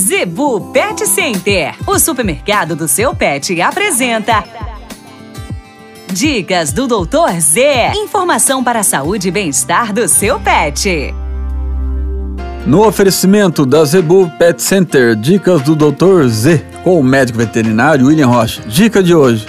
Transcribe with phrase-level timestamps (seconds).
[0.00, 4.42] Zebu Pet Center, o supermercado do seu pet, apresenta.
[6.10, 7.92] Dicas do Doutor Z.
[7.94, 11.14] Informação para a saúde e bem-estar do seu pet.
[12.66, 18.28] No oferecimento da Zebu Pet Center, dicas do Doutor Z, com o médico veterinário William
[18.28, 18.62] Rocha.
[18.66, 19.46] Dica de hoje.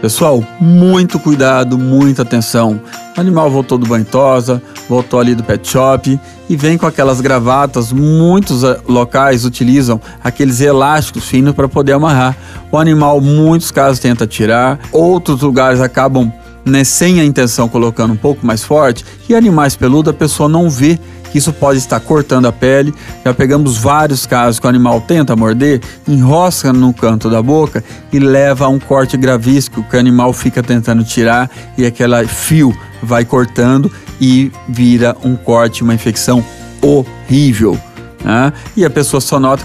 [0.00, 2.80] Pessoal, muito cuidado, muita atenção.
[3.16, 6.18] O animal voltou do banho tosa, voltou ali do pet shop
[6.48, 7.92] e vem com aquelas gravatas.
[7.92, 12.36] Muitos eh, locais utilizam aqueles elásticos finos para poder amarrar.
[12.70, 16.32] O animal, muitos casos, tenta tirar, outros lugares acabam
[16.64, 19.04] né, sem a intenção colocando um pouco mais forte.
[19.28, 20.98] E animais peludos a pessoa não vê
[21.30, 22.94] que isso pode estar cortando a pele.
[23.22, 28.18] Já pegamos vários casos que o animal tenta morder, enrosca no canto da boca e
[28.18, 33.24] leva a um corte gravíssimo que o animal fica tentando tirar e aquele fio vai
[33.24, 36.44] cortando e vira um corte, uma infecção
[36.80, 37.78] horrível.
[38.24, 38.52] Né?
[38.76, 39.64] E a pessoa só nota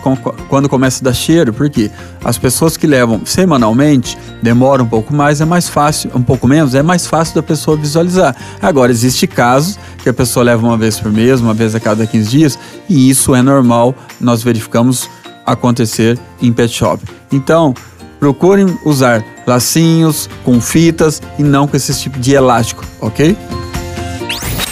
[0.49, 1.91] quando começa a dar cheiro, porque
[2.23, 6.73] as pessoas que levam semanalmente demora um pouco mais, é mais fácil, um pouco menos,
[6.73, 8.35] é mais fácil da pessoa visualizar.
[8.61, 12.05] Agora, existe casos que a pessoa leva uma vez por mês, uma vez a cada
[12.07, 15.07] 15 dias, e isso é normal, nós verificamos
[15.45, 17.03] acontecer em pet shop.
[17.31, 17.75] Então,
[18.19, 23.35] procurem usar lacinhos com fitas e não com esse tipo de elástico, ok?